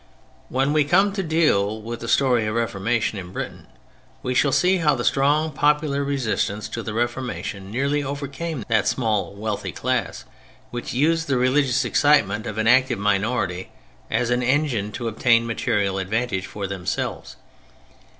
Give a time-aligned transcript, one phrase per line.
[0.49, 3.67] When we come to deal with the story of the Reformation in Britain,
[4.23, 9.35] we shall see how the strong popular resistance to the Reformation nearly overcame that small
[9.35, 10.25] wealthy class
[10.71, 13.69] which used the religious excitement of an active minority
[14.09, 17.35] as an engine to obtain material advantage for themselves.